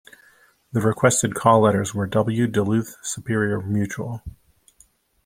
[0.71, 4.23] The requested call letters were W Duluth Superior Mutual.